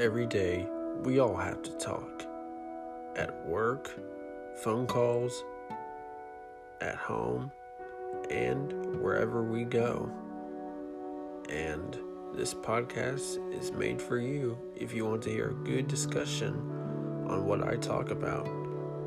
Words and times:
every 0.00 0.26
day 0.26 0.66
we 1.02 1.20
all 1.20 1.36
have 1.36 1.60
to 1.60 1.72
talk. 1.72 2.24
At 3.16 3.46
work, 3.46 3.94
phone 4.56 4.86
calls, 4.86 5.44
at 6.80 6.94
home, 6.94 7.52
and 8.30 8.98
wherever 9.02 9.42
we 9.42 9.64
go. 9.64 10.10
And 11.50 11.98
this 12.32 12.54
podcast 12.54 13.52
is 13.52 13.72
made 13.72 14.00
for 14.00 14.16
you 14.16 14.56
if 14.74 14.94
you 14.94 15.04
want 15.04 15.20
to 15.24 15.30
hear 15.30 15.50
a 15.50 15.64
good 15.64 15.86
discussion 15.86 16.54
on 17.28 17.44
what 17.44 17.62
I 17.62 17.76
talk 17.76 18.10
about. 18.10 18.48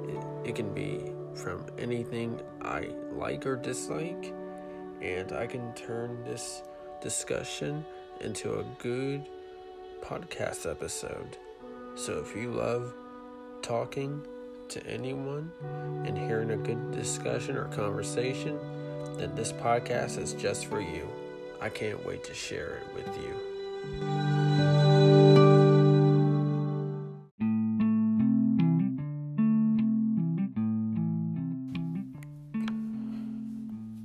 It, 0.07 0.49
it 0.49 0.55
can 0.55 0.75
be 0.75 1.11
from 1.33 1.65
anything 1.79 2.39
I 2.61 2.89
like 3.13 3.47
or 3.47 3.55
dislike, 3.55 4.31
and 5.01 5.31
I 5.31 5.47
can 5.47 5.73
turn 5.73 6.23
this 6.23 6.61
discussion 7.01 7.83
into 8.21 8.59
a 8.59 8.63
good 8.77 9.27
podcast 10.03 10.69
episode. 10.69 11.37
So 11.95 12.19
if 12.19 12.35
you 12.35 12.51
love 12.51 12.93
talking 13.61 14.21
to 14.67 14.85
anyone 14.85 15.49
and 16.05 16.17
hearing 16.17 16.51
a 16.51 16.57
good 16.57 16.91
discussion 16.91 17.55
or 17.55 17.65
conversation, 17.69 18.59
then 19.17 19.33
this 19.35 19.53
podcast 19.53 20.17
is 20.17 20.33
just 20.33 20.65
for 20.65 20.81
you. 20.81 21.07
I 21.61 21.69
can't 21.69 22.05
wait 22.05 22.25
to 22.25 22.33
share 22.33 22.81
it 22.81 22.93
with 22.93 23.07
you. 23.17 23.33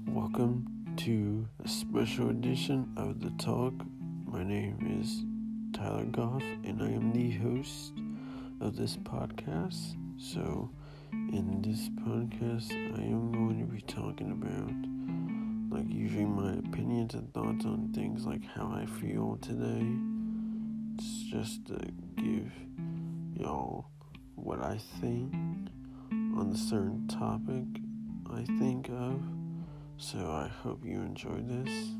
Welcome 0.06 0.64
to 0.98 1.48
a 1.64 1.68
special 1.68 2.30
edition 2.30 2.92
of 2.96 3.20
The 3.20 3.30
Talk. 3.42 3.74
My 4.26 4.44
name 4.44 5.00
is 5.00 5.24
Tyler 5.72 6.04
Goff, 6.04 6.42
and 6.64 6.82
I 6.82 6.86
am 6.86 7.12
the 7.12 7.30
host 7.38 7.92
of 8.60 8.76
this 8.76 8.96
podcast. 8.96 9.96
So, 10.16 10.70
in 11.12 11.62
this 11.62 11.88
podcast, 12.06 12.72
I 12.72 13.02
am 13.02 13.32
going 13.32 13.60
to 13.60 13.72
be 13.72 13.80
talking 13.82 14.32
about, 14.32 15.78
like, 15.78 15.88
usually 15.92 16.24
my 16.24 16.52
opinions 16.52 17.14
and 17.14 17.32
thoughts 17.34 17.64
on 17.64 17.92
things 17.94 18.26
like 18.26 18.44
how 18.44 18.72
I 18.74 18.86
feel 18.86 19.38
today. 19.40 19.86
It's 20.94 21.30
just 21.30 21.66
to 21.66 21.78
give 22.16 22.50
y'all 23.34 23.86
what 24.34 24.60
I 24.60 24.78
think 25.00 25.32
on 26.12 26.50
the 26.50 26.58
certain 26.58 27.06
topic 27.08 27.82
I 28.30 28.44
think 28.58 28.88
of. 28.88 29.20
So, 29.98 30.18
I 30.18 30.48
hope 30.48 30.84
you 30.84 31.00
enjoyed 31.00 31.48
this. 31.48 31.90